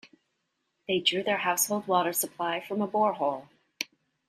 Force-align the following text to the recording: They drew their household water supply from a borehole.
They 0.87 0.97
drew 0.99 1.21
their 1.21 1.37
household 1.37 1.87
water 1.87 2.11
supply 2.11 2.59
from 2.59 2.81
a 2.81 2.87
borehole. 2.87 3.47